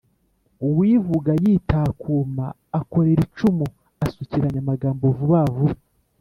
uwivuga 0.67 1.31
yitakuma 1.43 2.45
akorera 2.79 3.21
icumu, 3.27 3.65
asukiranya 4.05 4.59
amagambo 4.63 5.05
vuba 5.17 5.41
vuba 5.55 5.77